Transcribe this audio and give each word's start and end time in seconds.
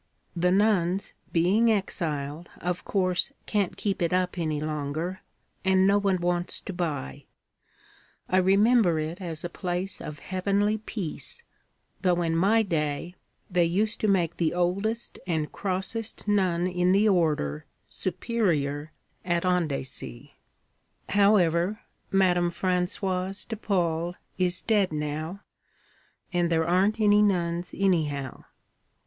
'The 0.35 0.49
nuns, 0.49 1.13
being 1.31 1.69
exiled, 1.71 2.49
of 2.57 2.83
course 2.83 3.31
can't 3.45 3.77
keep 3.77 4.01
it 4.01 4.11
up 4.11 4.35
any 4.39 4.59
longer, 4.59 5.21
and 5.63 5.85
no 5.85 5.99
one 5.99 6.17
wants 6.19 6.59
to 6.59 6.73
buy. 6.73 7.25
I 8.27 8.37
remember 8.37 8.97
it 8.97 9.21
as 9.21 9.43
a 9.45 9.47
place 9.47 10.01
of 10.01 10.17
heavenly 10.17 10.79
peace 10.79 11.43
though 12.01 12.23
in 12.23 12.35
my 12.35 12.63
day 12.63 13.13
they 13.47 13.65
used 13.65 14.01
to 14.01 14.07
make 14.07 14.37
the 14.37 14.55
oldest 14.55 15.19
and 15.27 15.51
crossest 15.51 16.27
nun 16.27 16.65
in 16.65 16.93
the 16.93 17.07
order 17.07 17.67
superior 17.87 18.93
at 19.23 19.45
Andecy. 19.45 20.33
However, 21.09 21.81
Madame 22.09 22.49
Françoise 22.49 23.47
de 23.47 23.55
Paule 23.55 24.15
is 24.39 24.63
dead 24.63 24.91
now, 24.91 25.41
and 26.33 26.49
there 26.51 26.67
aren't 26.67 26.99
any 26.99 27.21
nuns 27.21 27.75
anyhow. 27.77 28.45